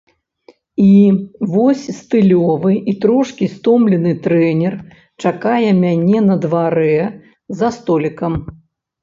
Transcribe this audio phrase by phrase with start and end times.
[0.83, 0.93] І
[1.55, 4.73] вось стылёвы і трошкі стомлены трэнер
[5.27, 6.91] чакае мяне на дварэ
[7.63, 8.33] за столікам.